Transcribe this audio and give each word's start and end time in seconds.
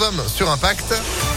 hommes 0.00 0.22
sur 0.28 0.48
Impact. 0.50 1.31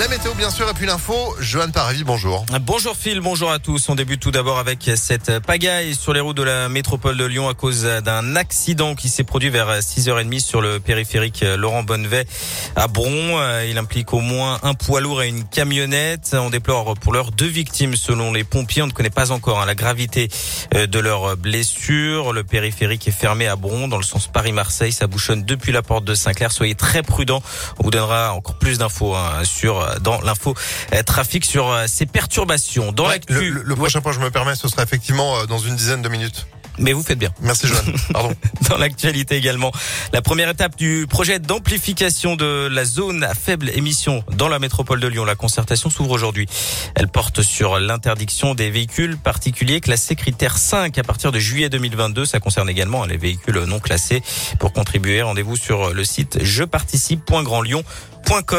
La 0.00 0.08
météo 0.08 0.34
bien 0.34 0.50
sûr 0.50 0.68
et 0.68 0.72
puis 0.74 0.86
l'info, 0.86 1.36
Johan 1.38 1.70
Paravi, 1.70 2.02
bonjour. 2.02 2.44
Bonjour 2.62 2.96
Phil, 2.96 3.20
bonjour 3.20 3.52
à 3.52 3.60
tous. 3.60 3.88
On 3.88 3.94
débute 3.94 4.20
tout 4.20 4.32
d'abord 4.32 4.58
avec 4.58 4.90
cette 4.96 5.38
pagaille 5.38 5.94
sur 5.94 6.12
les 6.12 6.18
routes 6.18 6.36
de 6.36 6.42
la 6.42 6.68
métropole 6.68 7.16
de 7.16 7.24
Lyon 7.24 7.48
à 7.48 7.54
cause 7.54 7.84
d'un 7.84 8.34
accident 8.34 8.96
qui 8.96 9.08
s'est 9.08 9.22
produit 9.22 9.50
vers 9.50 9.78
6h30 9.78 10.40
sur 10.40 10.60
le 10.60 10.80
périphérique 10.80 11.44
Laurent 11.56 11.84
Bonnevet 11.84 12.26
à 12.74 12.88
Bron. 12.88 13.40
Il 13.68 13.78
implique 13.78 14.12
au 14.12 14.18
moins 14.18 14.58
un 14.64 14.74
poids 14.74 15.00
lourd 15.00 15.22
et 15.22 15.28
une 15.28 15.44
camionnette. 15.44 16.34
On 16.36 16.50
déplore 16.50 16.94
pour 16.94 17.12
l'heure 17.12 17.30
deux 17.30 17.46
victimes 17.46 17.94
selon 17.94 18.32
les 18.32 18.42
pompiers. 18.42 18.82
On 18.82 18.88
ne 18.88 18.92
connaît 18.92 19.10
pas 19.10 19.30
encore 19.30 19.60
hein, 19.62 19.66
la 19.66 19.76
gravité 19.76 20.28
euh, 20.74 20.88
de 20.88 20.98
leurs 20.98 21.36
blessures. 21.36 22.32
Le 22.32 22.42
périphérique 22.42 23.06
est 23.06 23.12
fermé 23.12 23.46
à 23.46 23.54
Bron 23.54 23.86
dans 23.86 23.98
le 23.98 24.02
sens 24.02 24.26
Paris-Marseille. 24.26 24.92
Ça 24.92 25.06
bouchonne 25.06 25.44
depuis 25.44 25.70
la 25.70 25.82
porte 25.82 26.04
de 26.04 26.16
Saint-Clair. 26.16 26.50
Soyez 26.50 26.74
très 26.74 27.04
prudents. 27.04 27.44
On 27.78 27.84
vous 27.84 27.92
donnera 27.92 28.32
encore 28.32 28.58
plus 28.58 28.78
d'infos 28.78 29.14
hein, 29.14 29.44
sur 29.44 29.83
dans 30.00 30.20
l'info 30.20 30.54
euh, 30.92 31.02
trafic 31.02 31.44
sur 31.44 31.70
euh, 31.70 31.84
ces 31.86 32.06
perturbations. 32.06 32.92
Dans 32.92 33.08
le, 33.28 33.50
le, 33.50 33.76
prochain 33.76 34.00
point, 34.00 34.12
je 34.12 34.20
me 34.20 34.30
permets, 34.30 34.54
ce 34.54 34.68
sera 34.68 34.82
effectivement 34.82 35.36
euh, 35.36 35.46
dans 35.46 35.58
une 35.58 35.76
dizaine 35.76 36.02
de 36.02 36.08
minutes. 36.08 36.46
Mais 36.78 36.92
vous 36.92 37.02
faites 37.02 37.18
bien. 37.18 37.30
Merci 37.40 37.66
Joanne. 37.66 37.94
Pardon. 38.12 38.34
Dans 38.68 38.78
l'actualité 38.78 39.36
également, 39.36 39.72
la 40.12 40.22
première 40.22 40.48
étape 40.48 40.76
du 40.76 41.06
projet 41.08 41.38
d'amplification 41.38 42.36
de 42.36 42.68
la 42.70 42.84
zone 42.84 43.24
à 43.24 43.34
faible 43.34 43.70
émission 43.70 44.24
dans 44.36 44.48
la 44.48 44.58
métropole 44.58 45.00
de 45.00 45.06
Lyon. 45.06 45.24
La 45.24 45.34
concertation 45.34 45.90
s'ouvre 45.90 46.10
aujourd'hui. 46.10 46.46
Elle 46.94 47.08
porte 47.08 47.42
sur 47.42 47.78
l'interdiction 47.78 48.54
des 48.54 48.70
véhicules 48.70 49.16
particuliers 49.16 49.80
classés 49.80 50.16
critère 50.16 50.58
5 50.58 50.98
à 50.98 51.02
partir 51.02 51.32
de 51.32 51.38
juillet 51.38 51.68
2022. 51.68 52.24
Ça 52.24 52.40
concerne 52.40 52.68
également 52.68 53.04
les 53.04 53.16
véhicules 53.16 53.58
non 53.64 53.78
classés. 53.78 54.22
Pour 54.58 54.72
contribuer, 54.72 55.22
rendez-vous 55.22 55.56
sur 55.56 55.92
le 55.92 56.04
site 56.04 56.42
jeparticipe.grandlyon 56.42 57.84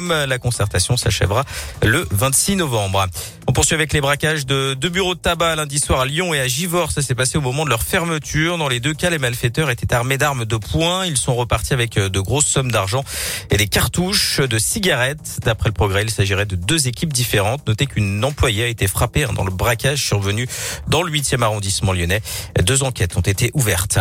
la 0.00 0.38
concertation 0.38 0.96
s'achèvera 0.96 1.44
le 1.82 2.06
26 2.10 2.56
novembre. 2.56 3.06
Poursuit 3.58 3.74
avec 3.74 3.92
les 3.92 4.00
braquages 4.00 4.46
de 4.46 4.74
deux 4.74 4.88
bureaux 4.88 5.16
de 5.16 5.18
tabac 5.18 5.56
lundi 5.56 5.80
soir 5.80 6.02
à 6.02 6.06
Lyon 6.06 6.32
et 6.32 6.38
à 6.38 6.46
Givors. 6.46 6.92
Ça 6.92 7.02
s'est 7.02 7.16
passé 7.16 7.38
au 7.38 7.40
moment 7.40 7.64
de 7.64 7.70
leur 7.70 7.82
fermeture. 7.82 8.56
Dans 8.56 8.68
les 8.68 8.78
deux 8.78 8.94
cas, 8.94 9.10
les 9.10 9.18
malfaiteurs 9.18 9.68
étaient 9.68 9.92
armés 9.92 10.16
d'armes 10.16 10.44
de 10.44 10.56
poing. 10.56 11.04
Ils 11.04 11.16
sont 11.16 11.34
repartis 11.34 11.72
avec 11.72 11.98
euh, 11.98 12.08
de 12.08 12.20
grosses 12.20 12.46
sommes 12.46 12.70
d'argent 12.70 13.02
et 13.50 13.56
des 13.56 13.66
cartouches 13.66 14.38
de 14.38 14.60
cigarettes. 14.60 15.40
D'après 15.44 15.70
le 15.70 15.74
progrès, 15.74 16.02
il 16.02 16.10
s'agirait 16.10 16.46
de 16.46 16.54
deux 16.54 16.86
équipes 16.86 17.12
différentes. 17.12 17.66
Notez 17.66 17.86
qu'une 17.86 18.24
employée 18.24 18.62
a 18.62 18.68
été 18.68 18.86
frappée 18.86 19.24
hein, 19.24 19.32
dans 19.34 19.44
le 19.44 19.50
braquage 19.50 20.06
survenu 20.06 20.46
dans 20.86 21.02
le 21.02 21.10
8e 21.10 21.42
arrondissement 21.42 21.92
lyonnais. 21.92 22.22
Deux 22.62 22.84
enquêtes 22.84 23.16
ont 23.16 23.22
été 23.22 23.50
ouvertes. 23.54 23.98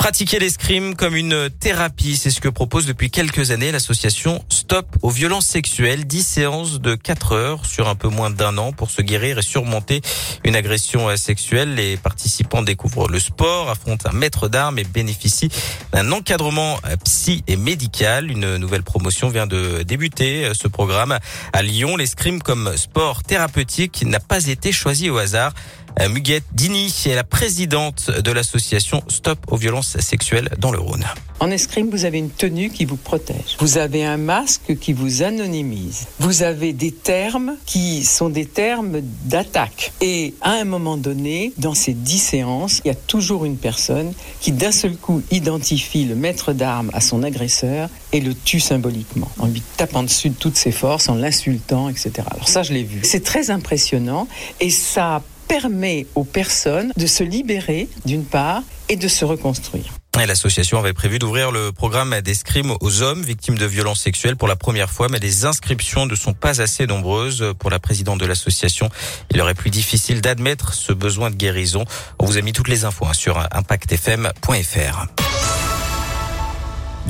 Pratiquer 0.00 0.38
l'escrime 0.38 0.94
comme 0.94 1.14
une 1.14 1.50
thérapie, 1.50 2.16
c'est 2.16 2.30
ce 2.30 2.40
que 2.40 2.48
propose 2.48 2.86
depuis 2.86 3.10
quelques 3.10 3.50
années 3.50 3.70
l'association 3.70 4.42
Stop 4.48 4.86
aux 5.02 5.10
violences 5.10 5.44
sexuelles. 5.44 6.06
10 6.06 6.26
séances 6.26 6.80
de 6.80 6.94
4 6.94 7.32
heures 7.32 7.66
sur 7.66 7.86
un 7.86 7.94
peu 7.94 8.08
moins 8.08 8.30
d'un 8.30 8.56
an 8.56 8.72
pour 8.72 8.89
se 8.90 9.02
guérir 9.02 9.38
et 9.38 9.42
surmonter 9.42 10.02
une 10.44 10.56
agression 10.56 11.16
sexuelle. 11.16 11.74
Les 11.74 11.96
participants 11.96 12.62
découvrent 12.62 13.08
le 13.08 13.18
sport, 13.18 13.70
affrontent 13.70 14.08
un 14.08 14.12
maître 14.12 14.48
d'armes 14.48 14.78
et 14.78 14.84
bénéficient 14.84 15.50
d'un 15.92 16.12
encadrement 16.12 16.78
psy 17.04 17.42
et 17.46 17.56
médical. 17.56 18.30
Une 18.30 18.56
nouvelle 18.56 18.82
promotion 18.82 19.28
vient 19.28 19.46
de 19.46 19.82
débuter. 19.82 20.50
Ce 20.54 20.68
programme 20.68 21.18
à 21.52 21.62
Lyon, 21.62 21.96
l'escrime 21.96 22.42
comme 22.42 22.76
sport 22.76 23.22
thérapeutique 23.22 24.04
n'a 24.04 24.20
pas 24.20 24.46
été 24.46 24.72
choisi 24.72 25.10
au 25.10 25.18
hasard. 25.18 25.52
Euh, 25.98 26.08
Muguette 26.08 26.44
Dini 26.52 26.94
est 27.06 27.14
la 27.14 27.24
présidente 27.24 28.10
de 28.10 28.30
l'association 28.30 29.02
Stop 29.08 29.38
aux 29.48 29.56
violences 29.56 29.98
sexuelles 29.98 30.50
dans 30.58 30.70
le 30.70 30.78
Rhône. 30.78 31.04
En 31.40 31.50
escrime, 31.50 31.88
vous 31.90 32.04
avez 32.04 32.18
une 32.18 32.30
tenue 32.30 32.70
qui 32.70 32.84
vous 32.84 32.96
protège. 32.96 33.56
Vous 33.58 33.78
avez 33.78 34.04
un 34.04 34.18
masque 34.18 34.76
qui 34.78 34.92
vous 34.92 35.22
anonymise. 35.22 36.06
Vous 36.18 36.42
avez 36.42 36.72
des 36.72 36.92
termes 36.92 37.56
qui 37.64 38.04
sont 38.04 38.28
des 38.28 38.44
termes 38.44 39.00
d'attaque. 39.24 39.92
Et 40.00 40.34
à 40.42 40.52
un 40.52 40.64
moment 40.64 40.98
donné, 40.98 41.52
dans 41.56 41.74
ces 41.74 41.94
dix 41.94 42.18
séances, 42.18 42.82
il 42.84 42.88
y 42.88 42.90
a 42.90 42.94
toujours 42.94 43.44
une 43.46 43.56
personne 43.56 44.12
qui 44.40 44.52
d'un 44.52 44.72
seul 44.72 44.96
coup 44.96 45.22
identifie 45.30 46.04
le 46.04 46.14
maître 46.14 46.52
d'armes 46.52 46.90
à 46.92 47.00
son 47.00 47.22
agresseur 47.22 47.88
et 48.12 48.20
le 48.20 48.34
tue 48.34 48.60
symboliquement, 48.60 49.30
en 49.38 49.46
lui 49.46 49.62
tapant 49.76 50.02
dessus 50.02 50.30
de 50.30 50.34
toutes 50.34 50.56
ses 50.56 50.72
forces, 50.72 51.08
en 51.08 51.14
l'insultant, 51.14 51.88
etc. 51.88 52.12
Alors 52.30 52.48
ça, 52.48 52.62
je 52.62 52.72
l'ai 52.74 52.84
vu. 52.84 53.00
C'est 53.02 53.24
très 53.24 53.50
impressionnant 53.50 54.28
et 54.60 54.70
ça 54.70 55.22
permet 55.50 56.06
aux 56.14 56.22
personnes 56.22 56.92
de 56.96 57.06
se 57.08 57.24
libérer 57.24 57.88
d'une 58.04 58.24
part 58.24 58.62
et 58.88 58.94
de 58.94 59.08
se 59.08 59.24
reconstruire. 59.24 59.92
L'association 60.16 60.78
avait 60.78 60.92
prévu 60.92 61.18
d'ouvrir 61.18 61.50
le 61.50 61.72
programme 61.72 62.20
d'escrime 62.20 62.72
aux 62.80 63.02
hommes 63.02 63.22
victimes 63.22 63.58
de 63.58 63.66
violences 63.66 64.00
sexuelles 64.00 64.36
pour 64.36 64.46
la 64.46 64.54
première 64.54 64.90
fois, 64.90 65.08
mais 65.08 65.18
les 65.18 65.46
inscriptions 65.46 66.06
ne 66.06 66.14
sont 66.14 66.34
pas 66.34 66.60
assez 66.60 66.86
nombreuses. 66.86 67.52
Pour 67.58 67.70
la 67.70 67.80
présidente 67.80 68.20
de 68.20 68.26
l'association, 68.26 68.90
il 69.32 69.40
aurait 69.40 69.54
plus 69.54 69.70
difficile 69.70 70.20
d'admettre 70.20 70.72
ce 70.72 70.92
besoin 70.92 71.30
de 71.30 71.36
guérison. 71.36 71.84
On 72.20 72.26
vous 72.26 72.38
a 72.38 72.42
mis 72.42 72.52
toutes 72.52 72.68
les 72.68 72.84
infos 72.84 73.06
hein, 73.06 73.14
sur 73.14 73.38
impactfm.fr. 73.50 75.29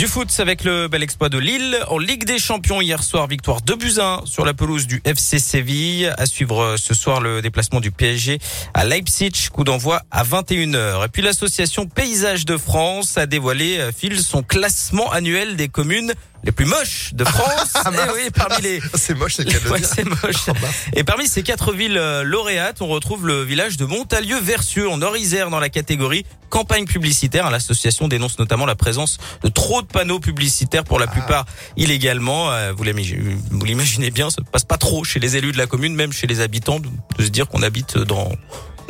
Du 0.00 0.06
foot 0.06 0.34
avec 0.38 0.64
le 0.64 0.88
bel 0.88 1.02
exploit 1.02 1.28
de 1.28 1.36
Lille. 1.36 1.76
En 1.88 1.98
Ligue 1.98 2.24
des 2.24 2.38
Champions 2.38 2.80
hier 2.80 3.02
soir 3.02 3.26
victoire 3.26 3.60
de 3.60 3.74
buts 3.74 3.98
sur 4.24 4.46
la 4.46 4.54
pelouse 4.54 4.86
du 4.86 5.02
FC 5.04 5.38
Séville. 5.38 6.10
À 6.16 6.24
suivre 6.24 6.76
ce 6.78 6.94
soir 6.94 7.20
le 7.20 7.42
déplacement 7.42 7.80
du 7.80 7.90
PSG 7.90 8.38
à 8.72 8.86
Leipzig. 8.86 9.50
Coup 9.52 9.62
d'envoi 9.62 10.00
à 10.10 10.24
21h 10.24 11.04
et 11.04 11.08
puis 11.08 11.20
l'association 11.20 11.84
Paysage 11.84 12.46
de 12.46 12.56
France 12.56 13.18
a 13.18 13.26
dévoilé 13.26 13.76
euh, 13.76 13.92
Phil 13.92 14.18
son 14.22 14.42
classement 14.42 15.12
annuel 15.12 15.56
des 15.56 15.68
communes 15.68 16.14
les 16.44 16.52
plus 16.52 16.66
moches 16.66 17.14
de 17.14 17.24
France. 17.24 17.72
Ah, 17.82 17.90
et 17.92 18.10
oui, 18.14 18.30
parmi 18.34 18.62
les 18.62 18.80
c'est 18.94 19.14
moche, 19.14 19.36
c'est 19.36 19.68
ouais, 19.68 19.80
c'est 19.82 20.04
moche. 20.04 20.48
Oh, 20.48 20.52
et 20.94 21.02
parmi 21.02 21.26
ces 21.26 21.42
quatre 21.42 21.72
villes 21.72 21.96
euh, 21.96 22.22
lauréates, 22.22 22.82
on 22.82 22.88
retrouve 22.88 23.26
le 23.26 23.42
village 23.42 23.76
de 23.78 23.84
Montalieu-Versieux 23.86 24.88
en 24.88 25.00
Orisère 25.02 25.50
dans 25.50 25.60
la 25.60 25.70
catégorie 25.70 26.26
campagne 26.50 26.84
publicitaire. 26.84 27.50
L'association 27.50 28.06
dénonce 28.06 28.38
notamment 28.38 28.66
la 28.66 28.74
présence 28.74 29.18
de 29.42 29.48
trop 29.48 29.82
de 29.82 29.86
panneaux 29.86 30.20
publicitaires 30.20 30.84
pour 30.84 30.98
la 30.98 31.06
ah. 31.08 31.12
plupart 31.12 31.46
illégalement. 31.76 32.50
Euh, 32.52 32.72
vous 32.76 32.84
l'imaginez 32.84 34.10
bien, 34.10 34.30
ça 34.30 34.42
ne 34.42 34.46
passe 34.46 34.64
pas 34.64 34.78
trop 34.78 35.04
chez 35.04 35.20
les 35.20 35.36
élus 35.36 35.52
de 35.52 35.58
la 35.58 35.66
commune, 35.66 35.94
même 35.94 36.12
chez 36.12 36.26
les 36.26 36.40
habitants, 36.40 36.80
de 36.80 37.24
se 37.24 37.28
dire 37.28 37.48
qu'on 37.48 37.62
habite 37.62 37.96
dans 37.96 38.30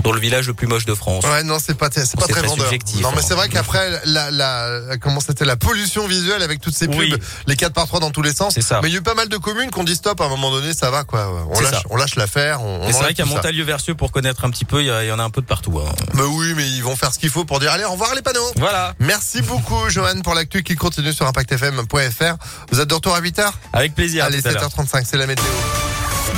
dans 0.02 0.12
le 0.12 0.20
village 0.20 0.46
le 0.46 0.54
plus 0.54 0.66
moche 0.66 0.84
de 0.84 0.94
France. 0.94 1.24
Ouais, 1.24 1.42
non, 1.42 1.58
c'est 1.64 1.74
pas, 1.74 1.88
c'est 1.92 2.18
pas 2.18 2.26
très, 2.26 2.42
vendeur. 2.42 2.70
Non, 3.02 3.12
mais 3.14 3.22
c'est 3.22 3.34
vrai 3.34 3.48
qu'après, 3.48 4.00
la, 4.04 4.30
la, 4.30 4.96
comment 5.00 5.20
c'était 5.20 5.44
la 5.44 5.56
pollution 5.56 6.06
visuelle 6.06 6.42
avec 6.42 6.60
toutes 6.60 6.74
ces 6.74 6.88
pubs, 6.88 7.18
les 7.46 7.56
4 7.56 7.72
par 7.72 7.86
3 7.86 8.00
dans 8.00 8.10
tous 8.10 8.22
les 8.22 8.34
sens. 8.34 8.54
C'est 8.54 8.62
ça. 8.62 8.80
Mais 8.82 8.88
il 8.88 8.92
y 8.92 8.96
a 8.96 9.00
eu 9.00 9.02
pas 9.02 9.14
mal 9.14 9.28
de 9.28 9.36
communes 9.36 9.70
qui 9.70 9.78
ont 9.78 9.84
dit 9.84 9.94
stop 9.94 10.20
à 10.20 10.24
un 10.24 10.28
moment 10.28 10.50
donné, 10.50 10.72
ça 10.74 10.90
va, 10.90 11.04
quoi. 11.04 11.46
On 11.50 11.60
lâche, 11.60 11.82
on 11.90 11.96
lâche 11.96 12.16
l'affaire. 12.16 12.60
C'est 12.86 12.92
vrai 12.98 13.14
qu'à 13.14 13.24
Montalieu-Versieux, 13.24 13.94
pour 13.94 14.12
connaître 14.12 14.44
un 14.44 14.50
petit 14.50 14.64
peu, 14.64 14.82
il 14.82 14.86
y, 14.86 15.12
en 15.12 15.18
a 15.18 15.22
un 15.22 15.30
peu 15.30 15.40
de 15.40 15.46
partout. 15.46 15.78
Hein. 15.78 15.92
Mais 16.14 16.22
oui, 16.22 16.54
mais 16.56 16.68
ils 16.68 16.82
vont 16.82 16.96
faire 16.96 17.12
ce 17.12 17.18
qu'il 17.18 17.30
faut 17.30 17.44
pour 17.44 17.60
dire, 17.60 17.72
allez, 17.72 17.84
au 17.84 17.92
revoir 17.92 18.14
les 18.14 18.22
panneaux. 18.22 18.50
Voilà. 18.56 18.94
Merci 18.98 19.42
beaucoup, 19.42 19.88
Johan, 19.88 20.20
pour 20.22 20.34
l'actu 20.34 20.62
qui 20.62 20.76
continue 20.76 21.12
sur 21.12 21.26
impactfm.fr. 21.26 22.34
Vous 22.72 22.80
êtes 22.80 22.88
de 22.88 22.94
retour 22.94 23.14
à 23.14 23.20
8h? 23.20 23.50
Avec 23.72 23.94
plaisir. 23.94 24.24
Allez, 24.24 24.40
7h35, 24.40 25.04
c'est 25.04 25.16
la 25.16 25.26
météo. 25.26 25.44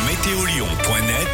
Météolion.net 0.06 1.33